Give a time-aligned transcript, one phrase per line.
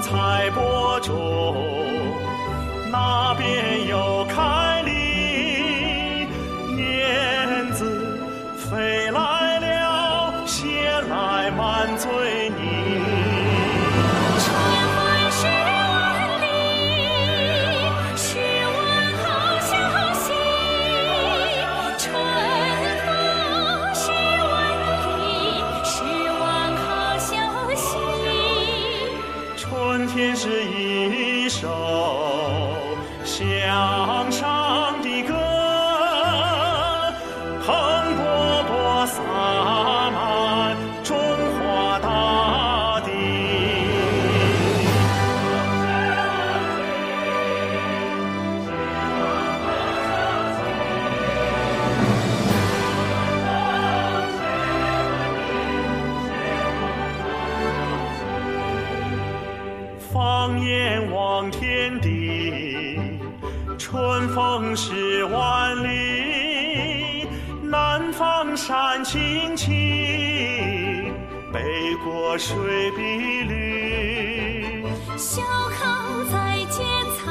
[0.00, 1.54] 采播种，
[2.90, 4.69] 那边有开
[68.10, 69.72] 南方山青青，
[71.52, 74.84] 北国水碧绿。
[75.16, 75.40] 小
[75.78, 76.84] 康在剪
[77.14, 77.30] 彩，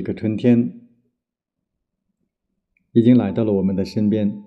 [0.00, 0.80] 一个春天
[2.92, 4.42] 已经来到了我们的身边。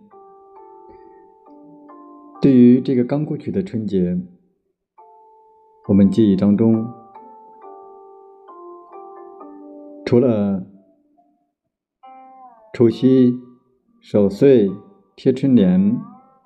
[2.41, 4.19] 对于这个刚过去的春节，
[5.88, 6.92] 我们记忆当中，
[10.03, 10.66] 除了
[12.74, 13.31] 除夕、
[14.02, 14.72] 守岁、
[15.16, 15.96] 贴春联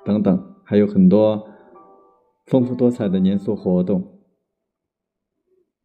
[0.03, 1.47] 等等，还有很多
[2.46, 4.20] 丰富多彩的年俗活动。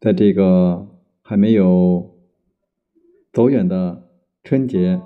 [0.01, 0.89] 在这个
[1.21, 2.12] 还没有
[3.33, 4.11] 走远的
[4.43, 5.01] 春节，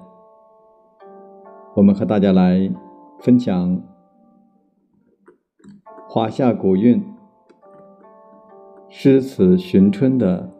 [1.77, 2.69] 我们和大家来
[3.21, 3.81] 分享
[6.09, 7.01] 华夏古韵
[8.89, 10.51] 诗词寻春的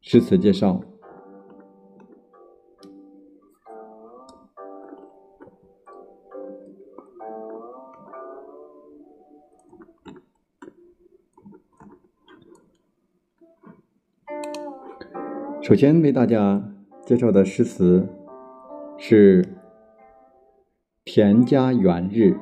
[0.00, 0.80] 诗词介绍。
[15.62, 16.72] 首先为大家
[17.04, 18.08] 介绍的诗词
[18.96, 19.42] 是
[21.04, 22.32] 《田家元日》。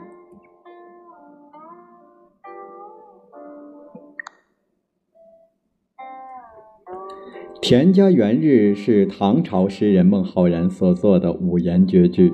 [7.61, 12.33] 《田家元日》是唐朝诗人孟浩然所作的五言绝句。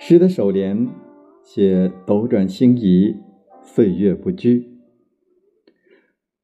[0.00, 0.88] 诗的首联
[1.44, 3.14] 写斗转星移，
[3.62, 4.71] 岁月不居。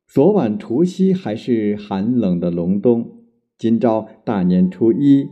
[0.08, 3.18] 昨晚除夕还是寒冷的隆冬，
[3.58, 5.28] 今朝大年初一，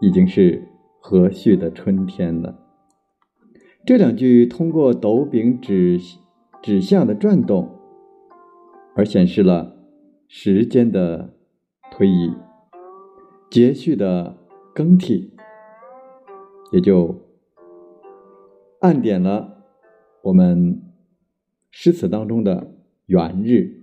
[0.00, 0.66] 已经是
[0.98, 2.58] 和煦的春天了。
[3.84, 6.00] 这两句通过斗柄指
[6.62, 7.68] 指向的转动，
[8.94, 9.76] 而显示了
[10.28, 11.34] 时间的
[11.90, 12.32] 推移，
[13.50, 14.38] 节序的
[14.74, 15.34] 更替，
[16.72, 17.20] 也就
[18.80, 19.58] 暗点了
[20.22, 20.80] 我们
[21.70, 22.72] 诗词当中的
[23.04, 23.75] 元日。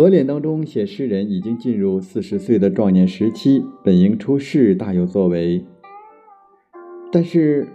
[0.00, 5.62] 合脸当中写诗人已经进入四十岁的壮年时期，本应出世，大有作为。
[7.12, 7.68] 但是，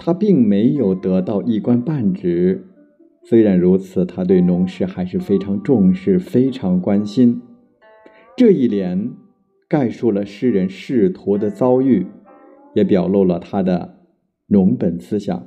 [0.00, 2.66] 他并没有得到一官半职。
[3.22, 7.40] 虽然如此，他对农事还是非常重视，非常关心。
[8.36, 9.12] 这一联
[9.68, 12.04] 概述了诗人仕途的遭遇，
[12.74, 14.00] 也表露了他的
[14.48, 15.46] 农本思想，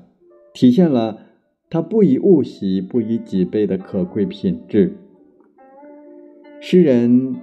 [0.54, 1.18] 体现了
[1.70, 4.96] 他不以物喜、不以己悲的可贵品质。
[6.63, 7.38] 诗人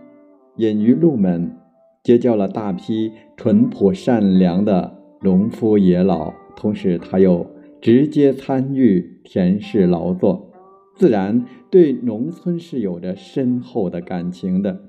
[0.58, 1.50] 隐于路门，
[2.04, 7.44] 结交了大批淳朴善良的农夫野老，同时他又
[7.80, 10.52] 直接参与田氏劳作，
[10.94, 14.80] 自然对农村是有着深厚的感情的，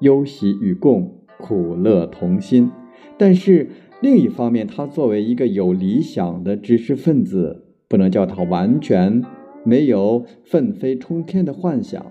[0.00, 2.72] 忧喜与共，苦乐同心。
[3.16, 3.68] 但是
[4.02, 9.22] 另一方面，他作为一个有理想的知识分子，不能叫他完全
[9.64, 12.04] 没有奋飞冲天的幻想。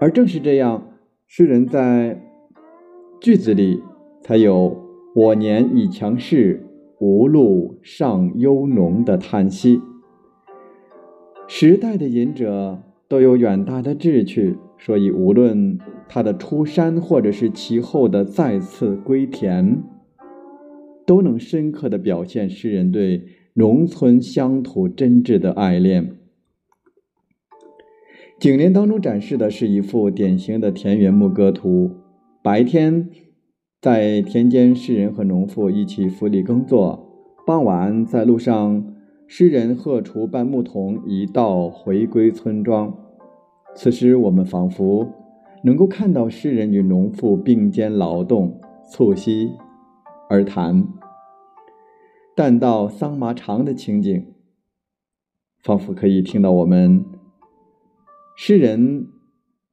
[0.00, 0.88] 而正是这样，
[1.26, 2.20] 诗人在
[3.20, 3.82] 句子里
[4.20, 4.76] 才有
[5.14, 6.66] “我年已强势，
[7.00, 9.80] 无路尚忧农”的叹息。
[11.46, 19.82] 时代的隐者都有远大的志趣，所以无论他的出山，或者是其后的再次归田，
[21.06, 23.24] 都能深刻的表现诗人对
[23.54, 26.16] 农村乡土真挚的爱恋。
[28.38, 31.90] 景联当中展示的是一幅典型的田园牧歌图。
[32.42, 33.08] 白天，
[33.80, 36.98] 在田间，诗人和农妇一起扶犁耕作；
[37.46, 38.92] 傍晚，在路上，
[39.26, 42.94] 诗人荷锄伴牧童一道回归村庄。
[43.74, 45.08] 此时，我们仿佛
[45.62, 48.60] 能够看到诗人与农妇并肩劳动，
[48.90, 49.52] 促膝
[50.28, 50.86] 而谈。
[52.34, 54.26] 但到桑麻长的情景，
[55.62, 57.04] 仿佛可以听到我们。
[58.36, 59.06] 诗人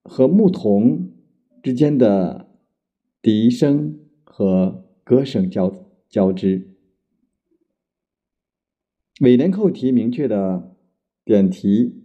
[0.04, 1.12] 和牧童
[1.64, 2.48] 之间的
[3.22, 6.70] 笛声和歌声交交织。
[9.20, 10.76] 尾联扣题明确的
[11.26, 12.04] 点题，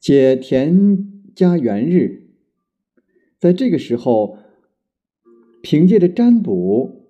[0.00, 2.30] 写田家园日，
[3.38, 4.38] 在这个时候，
[5.62, 7.08] 凭借着占卜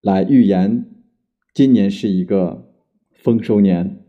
[0.00, 1.04] 来预言
[1.52, 2.72] 今年是一个
[3.12, 4.05] 丰收年。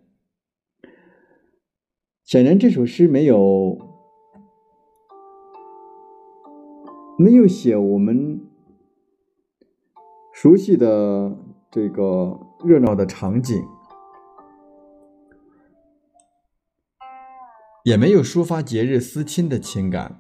[2.28, 3.80] 显然，这首诗没有
[7.18, 8.46] 没有写我们
[10.34, 11.38] 熟悉的
[11.72, 13.64] 这个热闹的场景，
[17.86, 20.20] 也没有抒发节日思亲的情感，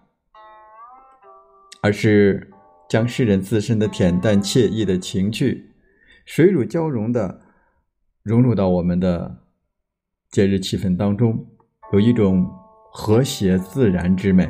[1.81, 2.53] 而是
[2.87, 5.73] 将诗人自身的恬淡惬意的情趣，
[6.23, 7.41] 水乳交融的
[8.23, 9.43] 融入到我们的
[10.31, 11.56] 节日气氛当中。
[11.93, 12.45] 有一种
[12.91, 14.49] 和谐自然之美。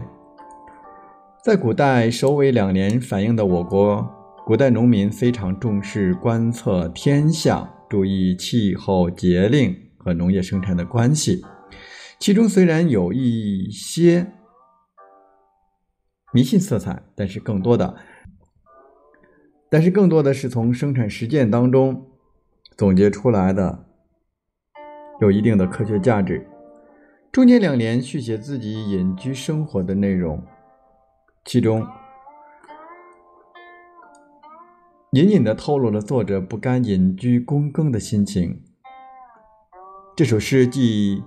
[1.44, 4.06] 在古代，首尾两年反映的我国
[4.44, 11.44] 古代农民非常重视观测天象，注意气候节令和农业生产的关系。
[12.20, 14.34] 其中虽然有一些
[16.34, 17.96] 迷信色彩，但是更多的，
[19.70, 22.08] 但是更多的是从生产实践当中
[22.76, 23.86] 总结出来的，
[25.22, 26.48] 有一定的科学价值。
[27.32, 30.44] 中间两年续写自己隐居生活的内容，
[31.46, 31.86] 其中
[35.12, 38.64] 隐隐的透露了作者不甘隐居躬耕的心情。
[40.16, 41.24] 这首诗既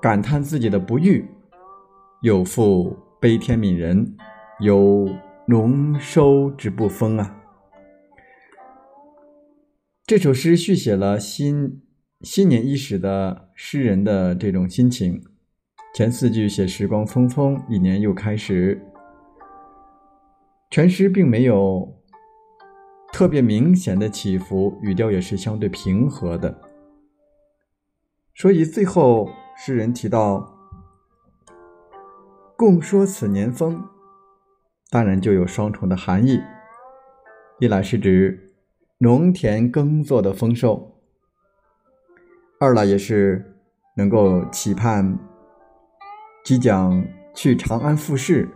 [0.00, 1.24] 感叹自己的不遇，
[2.22, 4.16] 又复悲天悯人，
[4.58, 5.08] 有
[5.46, 7.38] 农收之不丰啊。
[10.04, 11.82] 这首诗续写了新
[12.20, 15.22] 新年伊始的诗人的这种心情。
[15.94, 18.80] 前四句写时光匆匆，一年又开始。
[20.70, 21.86] 全诗并没有
[23.12, 26.58] 特别明显的起伏，语调也是相对平和的。
[28.34, 30.56] 所以最后诗人提到
[32.56, 33.84] “共说此年丰”，
[34.88, 36.40] 当然就有双重的含义：
[37.60, 38.54] 一来是指
[38.96, 40.94] 农田耕作的丰收；
[42.58, 43.58] 二来也是
[43.98, 45.18] 能够期盼。
[46.44, 48.48] 即将去长安复试，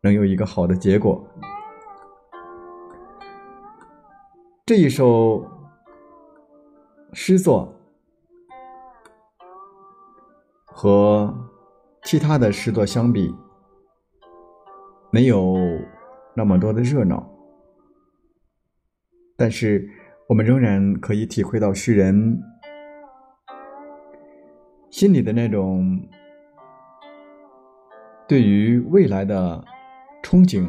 [0.00, 1.28] 能有一个好的结果。
[4.64, 5.44] 这一首
[7.12, 7.74] 诗作
[10.64, 11.34] 和
[12.04, 13.34] 其他的诗作相比，
[15.10, 15.56] 没有
[16.34, 17.28] 那么多的热闹，
[19.36, 19.90] 但是
[20.28, 22.40] 我们仍然可以体会到诗人
[24.90, 26.00] 心里的那种
[28.32, 29.62] 对于未来的
[30.22, 30.66] 憧憬，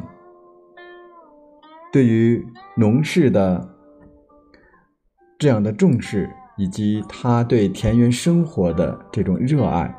[1.93, 3.73] 对于农事的
[5.39, 9.97] 这样的重视，以及他对田园生活的这种热爱，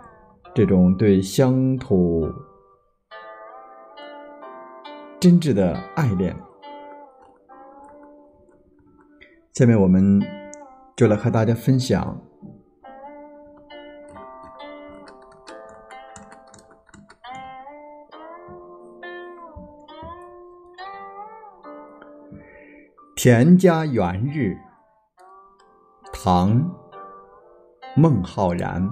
[0.54, 2.30] 这种对乡土
[5.18, 6.37] 真挚的爱恋。
[9.54, 10.21] 下面我们
[10.94, 12.21] 就来和大家分享
[23.16, 24.40] 《田家园日》，
[26.12, 26.61] 唐·
[27.97, 28.90] 孟浩然。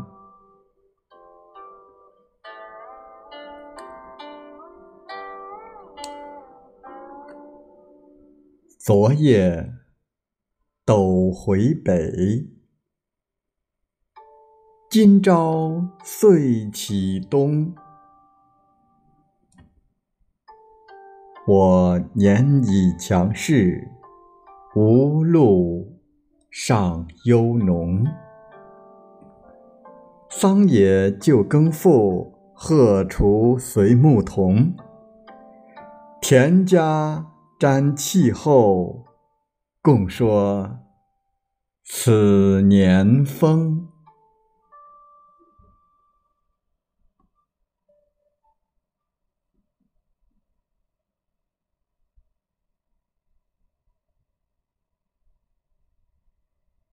[8.79, 9.75] 昨夜。
[10.85, 12.49] 斗回北，
[14.91, 17.73] 今朝岁启东。
[21.47, 23.89] 我年已强势，
[24.75, 26.01] 无路
[26.51, 28.07] 上幽农。
[30.31, 34.73] 桑野旧耕父，荷锄随牧童。
[36.23, 37.27] 田家
[37.61, 39.05] 沾气候。
[39.83, 40.79] 共说
[41.85, 43.92] 此年丰。